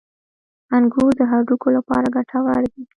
[0.75, 2.83] •انګور د هډوکو لپاره ګټور دي.